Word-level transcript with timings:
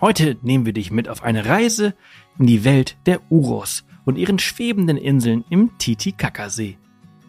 Heute 0.00 0.36
nehmen 0.42 0.64
wir 0.64 0.72
dich 0.72 0.92
mit 0.92 1.08
auf 1.08 1.24
eine 1.24 1.46
Reise 1.46 1.94
in 2.38 2.46
die 2.46 2.64
Welt 2.64 2.96
der 3.06 3.20
Uros 3.30 3.84
und 4.04 4.16
ihren 4.16 4.38
schwebenden 4.38 4.96
Inseln 4.96 5.44
im 5.50 5.76
Titicacasee. 5.78 6.78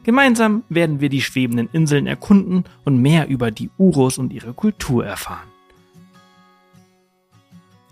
Gemeinsam 0.03 0.63
werden 0.69 1.01
wir 1.01 1.09
die 1.09 1.21
schwebenden 1.21 1.67
Inseln 1.73 2.05
erkunden 2.05 2.65
und 2.85 3.01
mehr 3.01 3.27
über 3.27 3.49
die 3.49 3.71
Uros 3.77 4.19
und 4.19 4.31
ihre 4.31 4.53
Kultur 4.53 5.05
erfahren. 5.05 5.47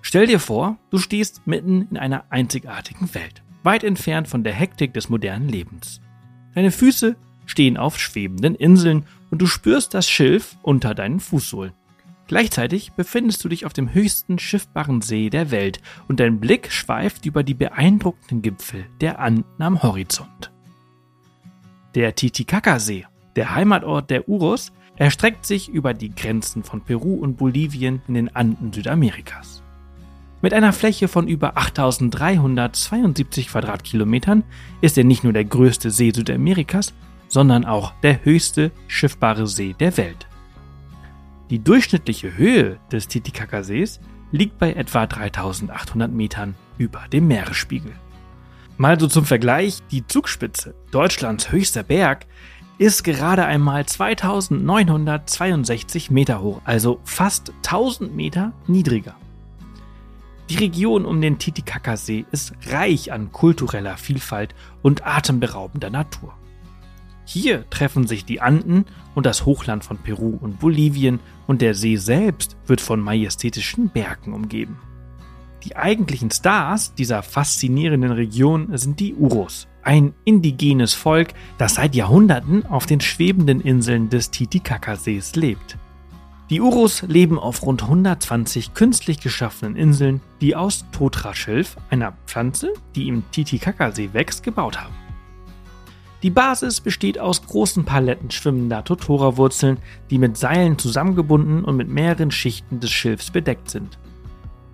Stell 0.02 0.28
dir 0.28 0.40
vor, 0.40 0.78
du 0.92 1.00
stehst 1.00 1.46
mitten 1.48 1.88
in 1.90 1.98
einer 1.98 2.26
einzigartigen 2.30 3.14
Welt, 3.16 3.44
weit 3.64 3.84
entfernt 3.84 4.28
von 4.28 4.44
der 4.44 4.54
Hektik 4.54 4.94
des 4.94 5.10
modernen 5.10 5.50
Lebens. 5.50 6.02
Deine 6.54 6.72
Füße 6.72 7.16
stehen 7.46 7.78
auf 7.78 8.00
schwebenden 8.00 8.56
Inseln 8.56 9.06
und 9.32 9.42
du 9.42 9.48
spürst 9.48 9.96
das 9.96 10.08
Schilf 10.08 10.56
unter 10.62 10.94
deinen 10.94 11.20
Fußsohlen. 11.20 11.74
Gleichzeitig 12.28 12.92
befindest 12.92 13.44
du 13.44 13.50
dich 13.50 13.66
auf 13.66 13.74
dem 13.74 13.94
höchsten 13.94 14.38
schiffbaren 14.38 15.02
See 15.02 15.30
der 15.30 15.50
Welt 15.50 15.82
und 16.08 16.20
dein 16.20 16.40
Blick 16.40 16.72
schweift 16.72 17.26
über 17.26 17.44
die 17.44 17.54
beeindruckenden 17.54 18.42
Gipfel 18.42 18.86
der 19.00 19.20
Anden 19.20 19.46
am 19.60 19.82
Horizont. 19.82 20.52
Der 21.96 22.16
Titicaca-See, 22.16 23.06
der 23.38 23.56
Heimatort 23.56 24.10
der 24.10 24.28
Urus, 24.28 24.74
erstreckt 24.98 25.46
sich 25.46 25.70
über 25.70 25.94
die 25.94 26.14
Grenzen 26.14 26.64
von 26.64 26.82
Peru 26.82 27.16
und 27.16 27.38
Bolivien 27.38 28.02
in 28.08 28.16
den 28.16 28.36
Anden 28.36 28.74
Südamerikas. 28.74 29.64
Mit 30.42 30.54
einer 30.54 30.74
Fläche 30.74 31.08
von 31.08 31.28
über 31.28 31.58
8372 31.58 33.48
Quadratkilometern 33.48 34.44
ist 34.82 34.98
er 34.98 35.04
nicht 35.04 35.24
nur 35.24 35.34
der 35.34 35.46
größte 35.46 35.92
See 35.92 36.12
Südamerikas, 36.12 36.94
sondern 37.28 37.66
auch 37.66 37.94
der 38.04 38.24
höchste 38.24 38.72
schiffbare 38.88 39.48
See 39.48 39.76
der 39.80 39.98
Welt. 39.98 40.28
Die 41.50 41.60
durchschnittliche 41.60 42.36
Höhe 42.36 42.78
des 42.92 43.08
Titicacasees 43.08 44.02
liegt 44.32 44.60
bei 44.60 44.74
etwa 44.74 45.08
3800 45.08 46.12
Metern 46.12 46.56
über 46.78 47.06
dem 47.12 47.28
Meeresspiegel. 47.28 47.94
Mal 48.78 49.00
so 49.00 49.08
zum 49.08 49.24
Vergleich, 49.24 49.80
die 49.90 50.06
Zugspitze, 50.06 50.76
Deutschlands 50.92 51.50
höchster 51.52 51.84
Berg, 51.84 52.26
ist 52.78 53.04
gerade 53.04 53.46
einmal 53.46 53.86
2962 53.86 56.12
Meter 56.12 56.42
hoch, 56.42 56.62
also 56.66 57.00
fast 57.06 57.54
1000 57.66 58.14
Meter 58.16 58.52
niedriger. 58.68 59.16
Die 60.50 60.58
Region 60.58 61.06
um 61.06 61.22
den 61.22 61.40
Titicacasee 61.40 62.26
ist 62.32 62.54
reich 62.68 63.12
an 63.12 63.32
kultureller 63.32 63.98
Vielfalt 63.98 64.54
und 64.82 65.08
atemberaubender 65.08 65.90
Natur. 65.90 66.34
Hier 67.30 67.70
treffen 67.70 68.08
sich 68.08 68.24
die 68.24 68.40
Anden 68.40 68.86
und 69.14 69.26
das 69.26 69.46
Hochland 69.46 69.84
von 69.84 69.98
Peru 69.98 70.38
und 70.40 70.60
Bolivien 70.62 71.20
und 71.46 71.62
der 71.62 71.74
See 71.74 71.98
selbst 71.98 72.56
wird 72.66 72.80
von 72.80 73.02
majestätischen 73.02 73.90
Bergen 73.90 74.32
umgeben. 74.32 74.78
Die 75.66 75.76
eigentlichen 75.76 76.32
Stars 76.32 76.94
dieser 76.94 77.24
faszinierenden 77.24 78.14
Region 78.14 78.78
sind 78.78 79.02
die 79.02 79.14
Uros, 79.14 79.68
ein 79.84 80.14
indigenes 80.24 80.94
Volk, 80.94 81.34
das 81.58 81.76
seit 81.76 81.96
Jahrhunderten 81.96 82.66
auf 82.66 82.86
den 82.86 83.02
schwebenden 83.02 83.60
Inseln 83.60 84.10
des 84.10 84.32
Titicacasees 84.32 85.36
lebt. 85.36 85.78
Die 86.50 86.62
Uros 86.62 87.02
leben 87.02 87.38
auf 87.38 87.62
rund 87.62 87.84
120 87.84 88.74
künstlich 88.74 89.20
geschaffenen 89.20 89.76
Inseln, 89.76 90.22
die 90.40 90.56
aus 90.56 90.86
Totra-Schilf, 90.94 91.76
einer 91.90 92.14
Pflanze, 92.26 92.72
die 92.96 93.10
im 93.10 93.30
Titicacasee 93.32 94.14
wächst, 94.14 94.44
gebaut 94.44 94.80
haben. 94.80 95.07
Die 96.28 96.32
Basis 96.32 96.82
besteht 96.82 97.20
aus 97.20 97.46
großen 97.48 97.86
Paletten 97.86 98.32
schwimmender 98.32 98.84
Totora-Wurzeln, 98.84 99.78
die 100.10 100.18
mit 100.18 100.36
Seilen 100.36 100.78
zusammengebunden 100.78 101.64
und 101.64 101.78
mit 101.78 101.88
mehreren 101.88 102.32
Schichten 102.32 102.82
des 102.82 102.92
Schilfs 102.92 103.32
bedeckt 103.32 103.70
sind. 103.70 103.98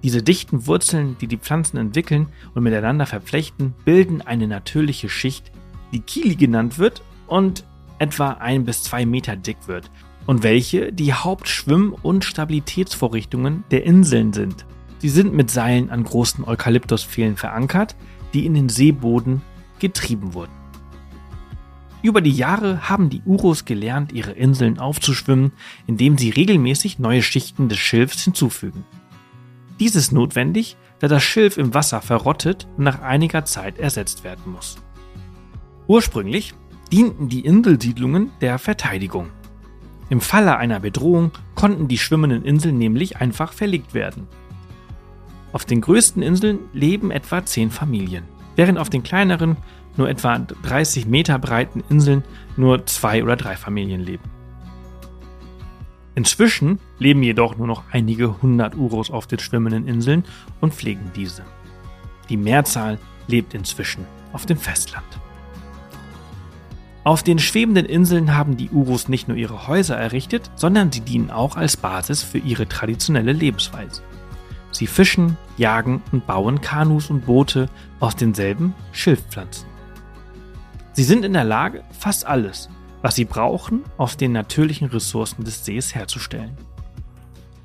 Diese 0.01 0.23
dichten 0.23 0.65
Wurzeln, 0.65 1.15
die 1.21 1.27
die 1.27 1.37
Pflanzen 1.37 1.77
entwickeln 1.77 2.29
und 2.55 2.63
miteinander 2.63 3.05
verflechten, 3.05 3.75
bilden 3.85 4.23
eine 4.23 4.47
natürliche 4.47 5.09
Schicht, 5.09 5.51
die 5.91 5.99
Kili 5.99 6.33
genannt 6.33 6.79
wird 6.79 7.03
und 7.27 7.65
etwa 7.99 8.31
ein 8.31 8.65
bis 8.65 8.81
zwei 8.81 9.05
Meter 9.05 9.35
dick 9.35 9.67
wird 9.67 9.91
und 10.25 10.41
welche 10.41 10.91
die 10.91 11.13
Hauptschwimm- 11.13 11.93
und 12.01 12.25
Stabilitätsvorrichtungen 12.25 13.63
der 13.69 13.83
Inseln 13.83 14.33
sind. 14.33 14.65
Sie 14.97 15.09
sind 15.09 15.35
mit 15.35 15.51
Seilen 15.51 15.91
an 15.91 16.03
großen 16.03 16.45
Eukalyptuspfählen 16.45 17.37
verankert, 17.37 17.95
die 18.33 18.47
in 18.47 18.55
den 18.55 18.69
Seeboden 18.69 19.43
getrieben 19.77 20.33
wurden. 20.33 20.62
Über 22.03 22.19
die 22.19 22.31
Jahre 22.31 22.89
haben 22.89 23.09
die 23.09 23.21
Uros 23.25 23.63
gelernt, 23.63 24.11
ihre 24.11 24.33
Inseln 24.33 24.77
aufzuschwimmen, 24.77 25.53
indem 25.87 26.17
sie 26.17 26.29
regelmäßig 26.31 26.99
neue 26.99 27.23
Schichten 27.23 27.69
des 27.69 27.79
Schilfs 27.79 28.21
hinzufügen. 28.25 28.83
Dies 29.79 29.95
ist 29.95 30.11
notwendig, 30.11 30.75
da 30.99 31.07
das 31.07 31.23
Schilf 31.23 31.57
im 31.57 31.73
Wasser 31.73 32.01
verrottet 32.01 32.67
und 32.75 32.83
nach 32.83 33.01
einiger 33.01 33.45
Zeit 33.45 33.79
ersetzt 33.79 34.25
werden 34.25 34.51
muss. 34.51 34.75
Ursprünglich 35.87 36.53
dienten 36.91 37.29
die 37.29 37.45
Inselsiedlungen 37.45 38.31
der 38.41 38.59
Verteidigung. 38.59 39.29
Im 40.09 40.19
Falle 40.19 40.57
einer 40.57 40.81
Bedrohung 40.81 41.31
konnten 41.55 41.87
die 41.87 41.97
schwimmenden 41.97 42.43
Inseln 42.43 42.77
nämlich 42.77 43.17
einfach 43.17 43.53
verlegt 43.53 43.93
werden. 43.93 44.27
Auf 45.53 45.63
den 45.63 45.79
größten 45.79 46.21
Inseln 46.21 46.59
leben 46.73 47.11
etwa 47.11 47.45
zehn 47.45 47.71
Familien, 47.71 48.25
während 48.57 48.77
auf 48.77 48.89
den 48.89 49.03
kleineren 49.03 49.55
nur 49.97 50.09
etwa 50.09 50.37
30 50.37 51.05
Meter 51.05 51.39
breiten 51.39 51.83
Inseln 51.89 52.23
nur 52.57 52.85
zwei 52.85 53.23
oder 53.23 53.35
drei 53.35 53.55
Familien 53.55 54.01
leben. 54.01 54.29
Inzwischen 56.15 56.79
leben 56.99 57.23
jedoch 57.23 57.57
nur 57.57 57.67
noch 57.67 57.83
einige 57.91 58.41
hundert 58.41 58.75
Uros 58.75 59.09
auf 59.09 59.25
den 59.25 59.39
schwimmenden 59.39 59.87
Inseln 59.87 60.23
und 60.61 60.73
pflegen 60.73 61.11
diese. 61.15 61.43
Die 62.29 62.37
Mehrzahl 62.37 62.99
lebt 63.27 63.53
inzwischen 63.53 64.05
auf 64.31 64.45
dem 64.45 64.57
Festland. 64.57 65.05
Auf 67.03 67.21
den 67.21 67.39
schwebenden 67.39 67.85
Inseln 67.85 68.33
haben 68.33 68.55
die 68.55 68.69
Urus 68.69 69.09
nicht 69.09 69.27
nur 69.27 69.35
ihre 69.35 69.67
Häuser 69.67 69.97
errichtet, 69.97 70.49
sondern 70.55 70.91
sie 70.91 71.01
dienen 71.01 71.31
auch 71.31 71.57
als 71.57 71.75
Basis 71.75 72.23
für 72.23 72.37
ihre 72.37 72.67
traditionelle 72.67 73.33
Lebensweise. 73.33 74.01
Sie 74.71 74.87
fischen, 74.87 75.37
jagen 75.57 76.01
und 76.11 76.25
bauen 76.25 76.61
Kanus 76.61 77.09
und 77.09 77.25
Boote 77.25 77.69
aus 77.99 78.15
denselben 78.15 78.73
Schilfpflanzen. 78.93 79.72
Sie 80.93 81.03
sind 81.03 81.25
in 81.25 81.33
der 81.33 81.43
Lage, 81.43 81.83
fast 81.91 82.25
alles, 82.25 82.69
was 83.01 83.15
sie 83.15 83.25
brauchen, 83.25 83.83
aus 83.97 84.15
den 84.15 84.31
natürlichen 84.31 84.87
Ressourcen 84.87 85.43
des 85.43 85.65
Sees 85.65 85.95
herzustellen. 85.95 86.55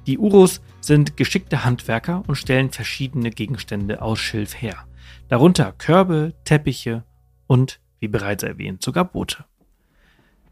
Die 0.07 0.17
Urus 0.17 0.63
sind 0.81 1.19
geschickte 1.19 1.63
Handwerker 1.63 2.23
und 2.27 2.37
stellen 2.37 2.71
verschiedene 2.71 3.31
Gegenstände 3.31 4.01
aus 4.01 4.19
Schilf 4.19 4.61
her, 4.63 4.87
darunter 5.29 5.73
Körbe, 5.73 6.33
Teppiche 6.45 7.05
und, 7.47 7.81
wie 7.99 8.09
bereits 8.09 8.43
erwähnt, 8.43 8.83
sogar 8.83 9.05
Boote. 9.05 9.45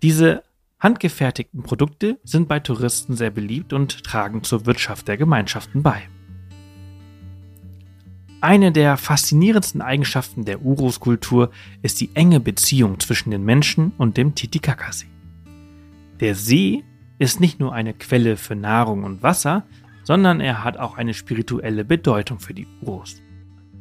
Diese 0.02 0.42
handgefertigten 0.78 1.62
Produkte 1.62 2.20
sind 2.22 2.46
bei 2.46 2.60
Touristen 2.60 3.16
sehr 3.16 3.30
beliebt 3.30 3.72
und 3.72 4.04
tragen 4.04 4.42
zur 4.44 4.66
Wirtschaft 4.66 5.08
der 5.08 5.16
Gemeinschaften 5.16 5.82
bei. 5.82 6.02
Eine 8.46 8.70
der 8.70 8.96
faszinierendsten 8.96 9.82
Eigenschaften 9.82 10.44
der 10.44 10.62
Urus-Kultur 10.62 11.50
ist 11.82 12.00
die 12.00 12.10
enge 12.14 12.38
Beziehung 12.38 13.00
zwischen 13.00 13.32
den 13.32 13.42
Menschen 13.42 13.90
und 13.98 14.16
dem 14.16 14.36
Titicacasee. 14.36 15.08
Der 16.20 16.36
See 16.36 16.84
ist 17.18 17.40
nicht 17.40 17.58
nur 17.58 17.72
eine 17.72 17.92
Quelle 17.92 18.36
für 18.36 18.54
Nahrung 18.54 19.02
und 19.02 19.24
Wasser, 19.24 19.64
sondern 20.04 20.38
er 20.38 20.62
hat 20.62 20.76
auch 20.76 20.96
eine 20.96 21.12
spirituelle 21.12 21.84
Bedeutung 21.84 22.38
für 22.38 22.54
die 22.54 22.68
Urus. 22.82 23.20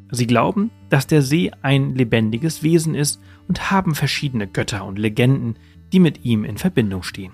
Sie 0.09 0.25
glauben, 0.25 0.71
dass 0.89 1.05
der 1.05 1.21
See 1.21 1.51
ein 1.61 1.93
lebendiges 1.93 2.63
Wesen 2.63 2.95
ist 2.95 3.21
und 3.47 3.69
haben 3.69 3.93
verschiedene 3.93 4.47
Götter 4.47 4.83
und 4.83 4.97
Legenden, 4.97 5.59
die 5.93 5.99
mit 5.99 6.25
ihm 6.25 6.43
in 6.43 6.57
Verbindung 6.57 7.03
stehen. 7.03 7.33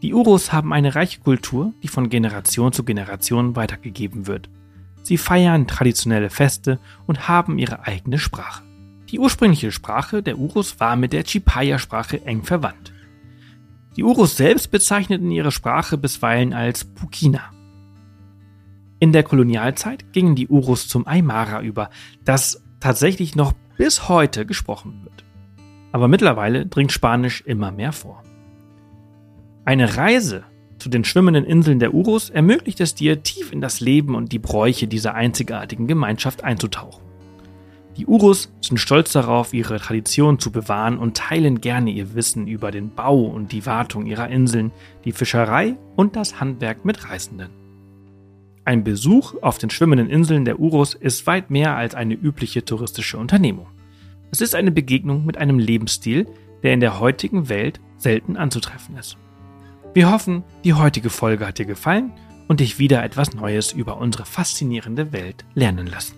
Die 0.00 0.14
Urus 0.14 0.50
haben 0.50 0.72
eine 0.72 0.94
reiche 0.94 1.20
Kultur, 1.20 1.74
die 1.82 1.88
von 1.88 2.08
Generation 2.08 2.72
zu 2.72 2.84
Generation 2.84 3.54
weitergegeben 3.54 4.26
wird. 4.26 4.48
Sie 5.08 5.16
feiern 5.16 5.66
traditionelle 5.66 6.28
Feste 6.28 6.78
und 7.06 7.28
haben 7.28 7.56
ihre 7.56 7.86
eigene 7.86 8.18
Sprache. 8.18 8.62
Die 9.08 9.18
ursprüngliche 9.18 9.72
Sprache 9.72 10.22
der 10.22 10.36
Urus 10.36 10.80
war 10.80 10.96
mit 10.96 11.14
der 11.14 11.24
Chipaya-Sprache 11.24 12.26
eng 12.26 12.42
verwandt. 12.42 12.92
Die 13.96 14.04
Urus 14.04 14.36
selbst 14.36 14.70
bezeichneten 14.70 15.30
ihre 15.30 15.50
Sprache 15.50 15.96
bisweilen 15.96 16.52
als 16.52 16.84
Pukina. 16.84 17.40
In 18.98 19.14
der 19.14 19.22
Kolonialzeit 19.22 20.12
gingen 20.12 20.34
die 20.34 20.48
Urus 20.48 20.88
zum 20.88 21.06
Aymara 21.06 21.62
über, 21.62 21.88
das 22.26 22.62
tatsächlich 22.78 23.34
noch 23.34 23.54
bis 23.78 24.10
heute 24.10 24.44
gesprochen 24.44 25.04
wird. 25.04 25.24
Aber 25.90 26.08
mittlerweile 26.08 26.66
dringt 26.66 26.92
Spanisch 26.92 27.40
immer 27.46 27.72
mehr 27.72 27.92
vor. 27.92 28.22
Eine 29.64 29.96
Reise 29.96 30.44
zu 30.78 30.88
den 30.88 31.04
schwimmenden 31.04 31.44
Inseln 31.44 31.78
der 31.78 31.94
Urus 31.94 32.30
ermöglicht 32.30 32.80
es 32.80 32.94
dir, 32.94 33.22
tief 33.22 33.52
in 33.52 33.60
das 33.60 33.80
Leben 33.80 34.14
und 34.14 34.32
die 34.32 34.38
Bräuche 34.38 34.86
dieser 34.86 35.14
einzigartigen 35.14 35.86
Gemeinschaft 35.86 36.44
einzutauchen. 36.44 37.02
Die 37.96 38.06
Urus 38.06 38.52
sind 38.60 38.78
stolz 38.78 39.12
darauf, 39.12 39.52
ihre 39.52 39.80
Tradition 39.80 40.38
zu 40.38 40.52
bewahren 40.52 40.98
und 40.98 41.16
teilen 41.16 41.60
gerne 41.60 41.90
ihr 41.90 42.14
Wissen 42.14 42.46
über 42.46 42.70
den 42.70 42.94
Bau 42.94 43.22
und 43.22 43.50
die 43.50 43.66
Wartung 43.66 44.06
ihrer 44.06 44.28
Inseln, 44.28 44.70
die 45.04 45.10
Fischerei 45.10 45.76
und 45.96 46.14
das 46.14 46.40
Handwerk 46.40 46.84
mit 46.84 47.10
Reisenden. 47.10 47.50
Ein 48.64 48.84
Besuch 48.84 49.34
auf 49.42 49.58
den 49.58 49.70
schwimmenden 49.70 50.08
Inseln 50.08 50.44
der 50.44 50.60
Urus 50.60 50.94
ist 50.94 51.26
weit 51.26 51.50
mehr 51.50 51.74
als 51.74 51.96
eine 51.96 52.14
übliche 52.14 52.64
touristische 52.64 53.18
Unternehmung. 53.18 53.66
Es 54.30 54.40
ist 54.40 54.54
eine 54.54 54.70
Begegnung 54.70 55.26
mit 55.26 55.36
einem 55.36 55.58
Lebensstil, 55.58 56.26
der 56.62 56.74
in 56.74 56.80
der 56.80 57.00
heutigen 57.00 57.48
Welt 57.48 57.80
selten 57.96 58.36
anzutreffen 58.36 58.96
ist. 58.96 59.16
Wir 59.94 60.10
hoffen, 60.10 60.44
die 60.64 60.74
heutige 60.74 61.10
Folge 61.10 61.46
hat 61.46 61.58
dir 61.58 61.64
gefallen 61.64 62.12
und 62.46 62.60
dich 62.60 62.78
wieder 62.78 63.02
etwas 63.02 63.34
Neues 63.34 63.72
über 63.72 63.98
unsere 63.98 64.24
faszinierende 64.24 65.12
Welt 65.12 65.44
lernen 65.54 65.86
lassen. 65.86 66.14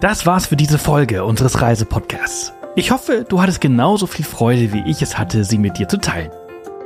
Das 0.00 0.26
war's 0.26 0.46
für 0.46 0.56
diese 0.56 0.78
Folge 0.78 1.24
unseres 1.24 1.60
Reisepodcasts. 1.60 2.52
Ich 2.76 2.90
hoffe, 2.90 3.24
du 3.28 3.40
hattest 3.40 3.60
genauso 3.60 4.06
viel 4.06 4.24
Freude, 4.24 4.72
wie 4.72 4.84
ich 4.88 5.00
es 5.00 5.18
hatte, 5.18 5.44
sie 5.44 5.58
mit 5.58 5.78
dir 5.78 5.88
zu 5.88 5.98
teilen. 5.98 6.30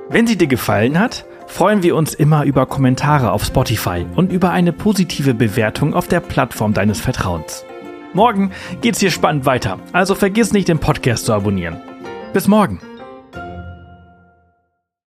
Wenn 0.09 0.27
sie 0.27 0.39
dir 0.39 0.47
gefallen 0.47 0.99
hat, 0.99 1.25
freuen 1.47 1.83
wir 1.83 1.97
uns 1.97 2.15
immer 2.15 2.45
über 2.45 2.67
Kommentare 2.67 3.33
auf 3.33 3.45
Spotify 3.45 4.07
und 4.15 4.33
über 4.33 4.51
eine 4.51 4.73
positive 4.73 5.35
Bewertung 5.35 5.95
auf 5.95 6.07
der 6.07 6.21
Plattform 6.21 6.73
deines 6.73 7.01
Vertrauens. 7.01 7.65
Morgen 8.13 8.53
geht's 8.81 9.01
hier 9.01 9.11
spannend 9.11 9.47
weiter, 9.47 9.79
also 9.93 10.15
vergiss 10.15 10.53
nicht, 10.53 10.69
den 10.69 10.79
Podcast 10.79 11.27
zu 11.27 11.33
abonnieren. 11.33 11.81
Bis 12.33 12.47
morgen! 12.47 12.81